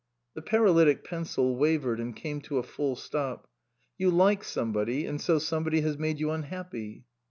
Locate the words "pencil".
1.03-1.55